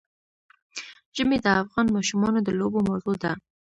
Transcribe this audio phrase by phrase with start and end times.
[1.15, 3.31] ژمی د افغان ماشومانو د لوبو موضوع ده.